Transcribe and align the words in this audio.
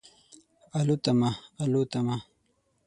الوتمه، 0.79 1.31
الوتمه 1.63 2.17